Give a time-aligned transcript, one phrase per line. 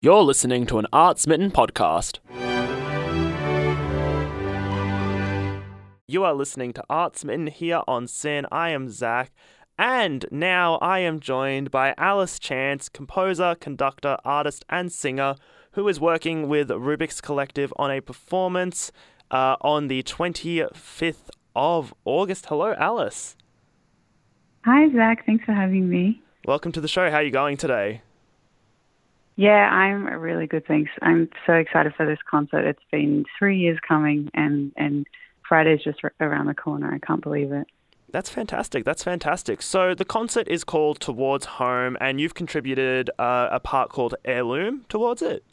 [0.00, 2.20] You're listening to an Art Smitten podcast.
[6.06, 8.46] You are listening to Art Smitten here on SYN.
[8.52, 9.32] I am Zack,
[9.76, 15.34] and now I am joined by Alice Chance, composer, conductor, artist, and singer,
[15.72, 18.92] who is working with Rubik's Collective on a performance
[19.32, 22.46] uh, on the 25th of August.
[22.46, 23.34] Hello, Alice.
[24.64, 25.26] Hi, Zack.
[25.26, 26.22] Thanks for having me.
[26.44, 27.10] Welcome to the show.
[27.10, 28.02] How are you going today?
[29.38, 30.90] Yeah, I'm really good, thanks.
[31.00, 32.66] I'm so excited for this concert.
[32.66, 35.06] It's been three years coming, and and
[35.48, 36.92] Friday's just around the corner.
[36.92, 37.68] I can't believe it.
[38.10, 38.84] That's fantastic.
[38.84, 39.62] That's fantastic.
[39.62, 44.86] So the concert is called Towards Home, and you've contributed uh, a part called Heirloom
[44.88, 45.44] towards it.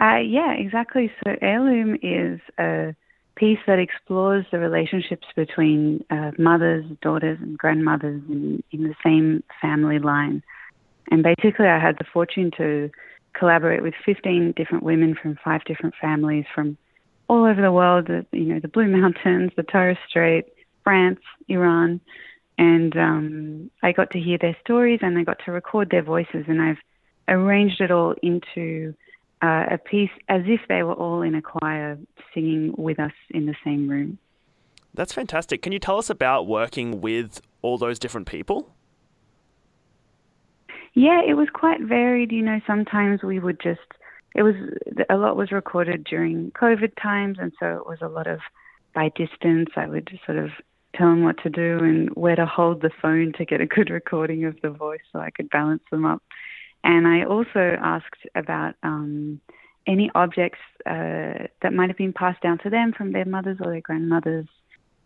[0.00, 1.12] Uh, yeah, exactly.
[1.22, 2.94] So Heirloom is a
[3.36, 9.44] piece that explores the relationships between uh, mothers, daughters, and grandmothers in, in the same
[9.60, 10.42] family line.
[11.12, 12.90] And basically, I had the fortune to
[13.34, 16.78] collaborate with 15 different women from five different families from
[17.28, 20.46] all over the world, you know, the Blue Mountains, the Torres Strait,
[20.84, 22.00] France, Iran.
[22.56, 26.46] And um, I got to hear their stories and I got to record their voices.
[26.48, 26.78] And I've
[27.28, 28.94] arranged it all into
[29.42, 31.98] uh, a piece as if they were all in a choir
[32.32, 34.16] singing with us in the same room.
[34.94, 35.60] That's fantastic.
[35.60, 38.74] Can you tell us about working with all those different people?
[40.94, 42.32] Yeah, it was quite varied.
[42.32, 43.80] You know, sometimes we would just,
[44.34, 44.54] it was,
[45.08, 48.40] a lot was recorded during COVID times, and so it was a lot of
[48.94, 49.70] by distance.
[49.76, 50.50] I would just sort of
[50.94, 53.88] tell them what to do and where to hold the phone to get a good
[53.88, 56.22] recording of the voice so I could balance them up.
[56.84, 59.40] And I also asked about um,
[59.86, 63.70] any objects uh, that might have been passed down to them from their mothers or
[63.70, 64.46] their grandmothers.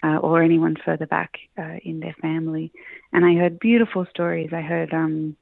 [0.00, 2.70] Uh, or anyone further back uh, in their family.
[3.12, 4.50] And I heard beautiful stories.
[4.52, 5.36] I heard um,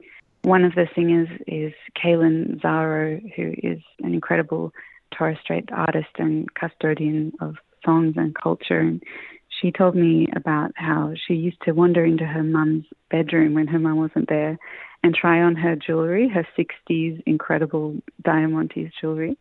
[0.47, 4.73] one of the singers is Kaylin Zaro, who is an incredible
[5.13, 8.79] Torres Strait artist and custodian of songs and culture.
[8.79, 9.03] And
[9.49, 13.81] she told me about how she used to wander into her mum's bedroom when her
[13.81, 14.57] mum wasn't there
[15.03, 19.37] and try on her jewelry, her 60s incredible Diamantes jewelry.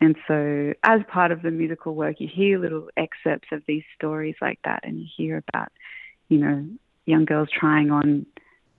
[0.00, 4.36] And so, as part of the musical work, you hear little excerpts of these stories
[4.40, 5.68] like that, and you hear about,
[6.30, 6.66] you know,
[7.04, 8.24] young girls trying on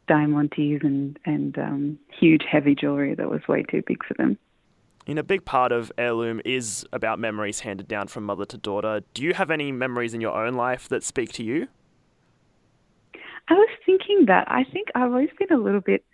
[0.09, 4.38] diamantes and and um, huge heavy jewelry that was way too big for them.
[5.08, 9.02] Know, a big part of heirloom is about memories handed down from mother to daughter.
[9.16, 11.68] Do you have any memories in your own life that speak to you?
[13.48, 14.46] I was thinking that.
[14.52, 16.06] I think I've always been a little bit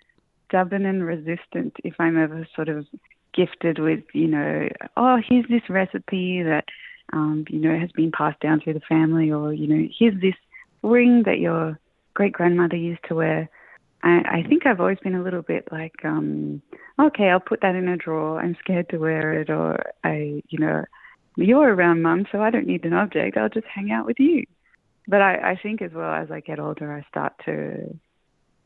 [0.47, 2.87] stubborn and resistant if I'm ever sort of
[3.33, 6.63] gifted with, you know, oh, here's this recipe that,
[7.11, 10.35] um, you know, has been passed down through the family, or, you know, here's this
[10.81, 11.77] ring that your
[12.13, 13.49] great grandmother used to wear.
[14.05, 16.61] I, I think I've always been a little bit like, um,
[17.01, 18.39] okay, I'll put that in a drawer.
[18.39, 20.85] I'm scared to wear it, or I, you know,
[21.35, 23.35] you're around, mum, so I don't need an object.
[23.35, 24.45] I'll just hang out with you.
[25.07, 27.97] But I, I think as well as I get older, I start to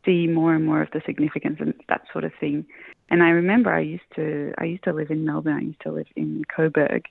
[0.06, 2.66] see more and more of the significance and that sort of thing.
[3.10, 5.58] And I remember I used to I used to live in Melbourne.
[5.58, 7.06] I used to live in Coburg,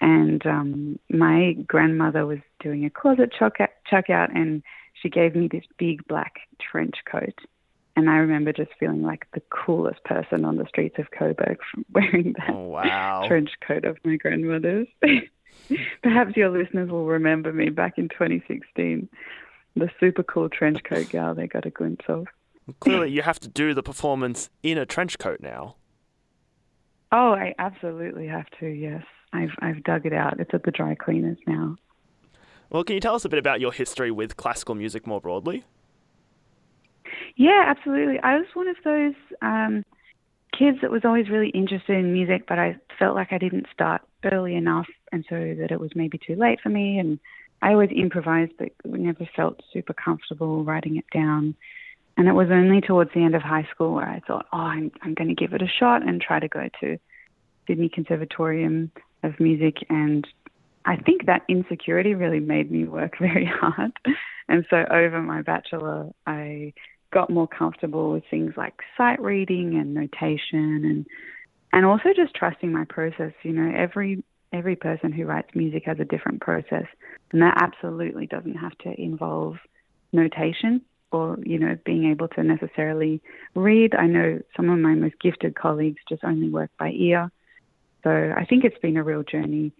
[0.00, 4.62] and um, my grandmother was doing a closet chuck out, chuck out, and
[4.94, 7.38] she gave me this big black trench coat
[7.96, 11.84] and I remember just feeling like the coolest person on the streets of Coburg from
[11.92, 13.26] wearing that oh, wow.
[13.26, 14.88] trench coat of my grandmother's.
[16.02, 19.08] Perhaps your listeners will remember me back in 2016,
[19.76, 22.26] the super cool trench coat gal they got a glimpse of.
[22.80, 25.76] Clearly, you have to do the performance in a trench coat now.
[27.10, 28.66] Oh, I absolutely have to.
[28.66, 30.40] Yes, I've I've dug it out.
[30.40, 31.76] It's at the dry cleaners now.
[32.70, 35.64] Well, can you tell us a bit about your history with classical music more broadly?
[37.36, 38.18] Yeah, absolutely.
[38.22, 39.84] I was one of those um,
[40.56, 44.02] kids that was always really interested in music, but I felt like I didn't start
[44.30, 46.98] early enough, and so that it was maybe too late for me.
[46.98, 47.18] And
[47.62, 51.54] I always improvised, but never felt super comfortable writing it down.
[52.16, 54.92] And it was only towards the end of high school where I thought, oh, I'm,
[55.02, 56.98] I'm going to give it a shot and try to go to
[57.66, 58.90] Sydney Conservatorium
[59.22, 59.76] of Music.
[59.88, 60.26] And
[60.84, 63.92] I think that insecurity really made me work very hard.
[64.48, 66.74] And so over my bachelor, I
[67.12, 71.06] got more comfortable with things like sight reading and notation and
[71.72, 73.32] and also just trusting my process.
[73.42, 76.86] You know, every every person who writes music has a different process,
[77.30, 79.56] and that absolutely doesn't have to involve
[80.12, 83.20] notation or you know being able to necessarily
[83.54, 83.94] read.
[83.94, 87.30] I know some of my most gifted colleagues just only work by ear,
[88.04, 89.72] so I think it's been a real journey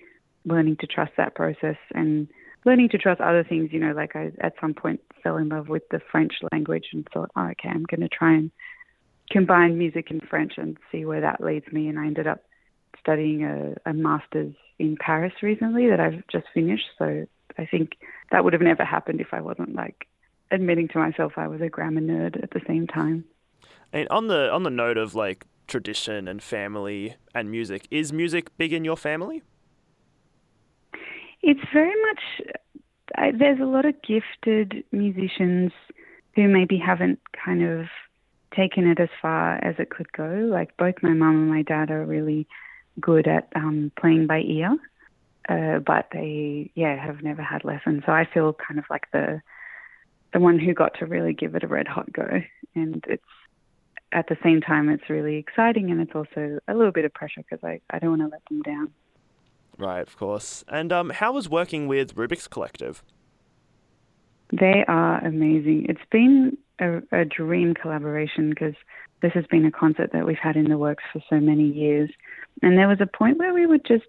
[0.45, 2.29] learning to trust that process and
[2.65, 3.71] learning to trust other things.
[3.73, 7.09] You know, like I at some point fell in love with the French language and
[7.13, 8.51] thought, oh, okay, I'm going to try and
[9.31, 11.89] combine music and French and see where that leads me.
[11.89, 12.43] And I ended up
[12.99, 16.87] studying a, a master's in Paris recently that I've just finished.
[16.99, 17.27] So
[17.59, 17.93] I think
[18.31, 20.07] that would have never happened if I wasn't like
[20.51, 23.25] admitting to myself I was a grammar nerd at the same time.
[23.93, 28.57] And on the on the note of like tradition and family and music, is music
[28.57, 29.43] big in your family?
[31.43, 32.57] It's very much.
[33.17, 35.73] I, there's a lot of gifted musicians
[36.35, 37.87] who maybe haven't kind of
[38.57, 40.49] taken it as far as it could go.
[40.51, 42.47] Like both my mum and my dad are really
[43.01, 44.77] good at um, playing by ear,
[45.49, 48.03] uh, but they yeah have never had lessons.
[48.07, 49.41] So I feel kind of like the
[50.33, 52.27] the one who got to really give it a red hot go,
[52.75, 53.23] and it's
[54.13, 57.43] at the same time it's really exciting and it's also a little bit of pressure
[57.49, 58.93] because I, I don't want to let them down.
[59.79, 60.65] Right, of course.
[60.69, 63.03] And um, how was working with Rubik's Collective?
[64.53, 65.87] They are amazing.
[65.89, 68.75] It's been a, a dream collaboration because
[69.23, 72.11] this has been a concert that we've had in the works for so many years.
[72.61, 74.07] And there was a point where we would just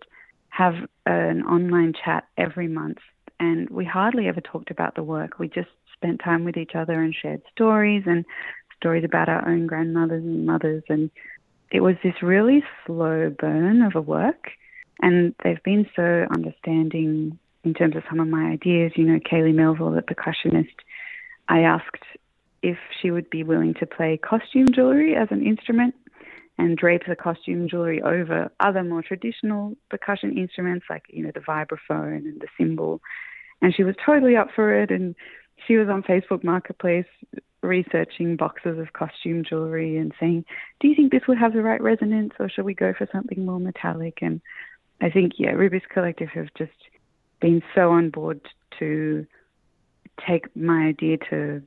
[0.50, 0.76] have
[1.06, 3.00] an online chat every month,
[3.40, 5.40] and we hardly ever talked about the work.
[5.40, 8.26] We just spent time with each other and shared stories and
[8.76, 10.84] stories about our own grandmothers and mothers.
[10.90, 11.10] And
[11.72, 14.52] it was this really slow burn of a work.
[15.04, 18.94] And they've been so understanding in terms of some of my ideas.
[18.96, 20.76] You know, Kaylie Melville, the percussionist,
[21.50, 22.06] I asked
[22.62, 25.94] if she would be willing to play costume jewelry as an instrument
[26.58, 31.42] and drape the costume jewelry over other more traditional percussion instruments like, you know, the
[31.42, 33.02] vibraphone and the cymbal.
[33.62, 34.90] And she was totally up for it.
[34.90, 35.16] And
[35.68, 37.08] she was on Facebook Marketplace
[37.62, 40.46] researching boxes of costume jewelry and saying,
[40.80, 43.46] Do you think this would have the right resonance or should we go for something
[43.46, 44.20] more metallic?
[44.22, 44.40] And
[45.04, 46.72] I think, yeah, Rubik's Collective have just
[47.42, 48.40] been so on board
[48.80, 49.28] to
[50.26, 51.62] take my idea to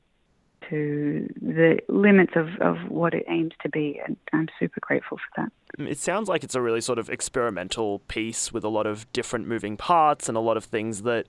[0.71, 5.43] to the limits of, of what it aims to be and I'm super grateful for
[5.43, 5.53] that.
[5.79, 9.11] Mm, it sounds like it's a really sort of experimental piece with a lot of
[9.13, 11.27] different moving parts and a lot of things that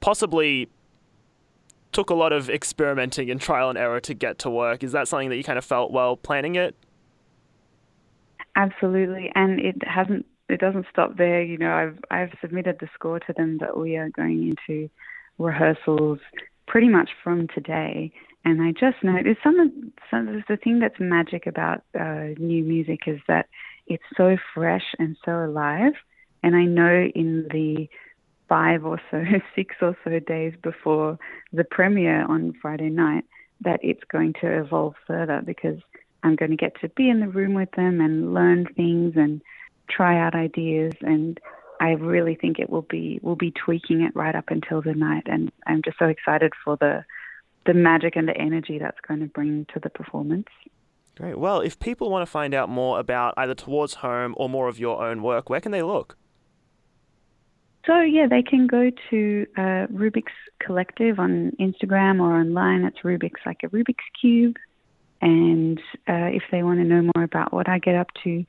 [0.00, 0.68] possibly
[1.92, 4.82] took a lot of experimenting and trial and error to get to work.
[4.84, 6.74] Is that something that you kind of felt while planning it?
[8.56, 10.26] Absolutely, and it hasn't.
[10.48, 11.42] It doesn't stop there.
[11.42, 14.90] You know, I've I've submitted the score to them, but we are going into
[15.38, 16.18] rehearsals
[16.66, 18.12] pretty much from today.
[18.44, 23.00] And I just know there's some, some the thing that's magic about uh, new music
[23.06, 23.46] is that
[23.86, 25.92] it's so fresh and so alive.
[26.42, 27.88] And I know in the
[28.48, 29.22] five or so,
[29.54, 31.18] six or so days before
[31.52, 33.24] the premiere on Friday night
[33.62, 35.78] that it's going to evolve further because
[36.22, 39.40] I'm going to get to be in the room with them and learn things and
[39.88, 41.38] try out ideas and
[41.80, 45.24] I really think it will be we'll be tweaking it right up until the night
[45.26, 47.04] and I'm just so excited for the
[47.66, 50.48] the magic and the energy that's going to bring to the performance.
[51.16, 51.38] Great.
[51.38, 54.78] Well, if people want to find out more about either Towards Home or more of
[54.78, 56.16] your own work, where can they look?
[57.86, 62.84] So yeah, they can go to uh, Rubik's Collective on Instagram or online.
[62.84, 64.56] It's Rubik's like a Rubik's cube.
[65.20, 65.78] And
[66.08, 68.44] uh, if they want to know more about what I get up to,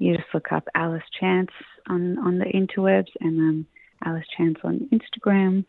[0.00, 1.50] you just look up Alice Chance
[1.88, 3.66] on on the interwebs and um,
[4.04, 5.64] Alice Chance on Instagram.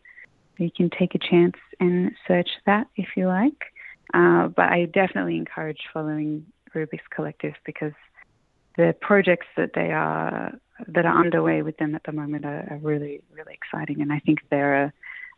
[0.58, 3.62] You can take a chance and search that if you like.
[4.14, 7.92] Uh, but I definitely encourage following Rubik's Collective because
[8.76, 10.52] the projects that they are
[10.88, 14.18] that are underway with them at the moment are, are really really exciting, and I
[14.20, 14.92] think they're a,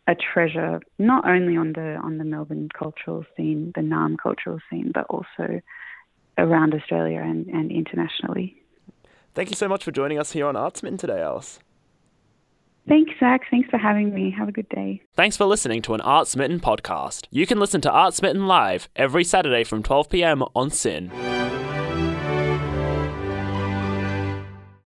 [0.06, 4.92] a treasure not only on the on the Melbourne cultural scene, the Naarm cultural scene,
[4.94, 5.60] but also
[6.38, 8.63] around Australia and, and internationally.
[9.34, 11.58] Thank you so much for joining us here on Artsmitten today, Alice.
[12.86, 13.42] Thanks, Zack.
[13.50, 14.30] Thanks for having me.
[14.30, 15.00] Have a good day.
[15.14, 17.26] Thanks for listening to an Artsmitten podcast.
[17.30, 20.42] You can listen to Artsmitten live every Saturday from 12 p.m.
[20.54, 21.63] on SYN.